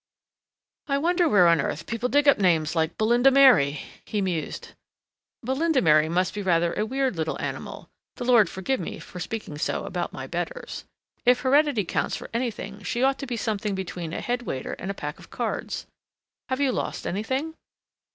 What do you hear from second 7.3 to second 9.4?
animal the Lord forgive me for